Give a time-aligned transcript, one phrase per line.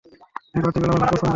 [0.55, 1.29] এই পার্টিগুলো আমার খুব পছন্দের।